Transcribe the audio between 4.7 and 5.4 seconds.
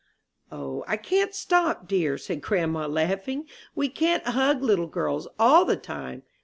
girls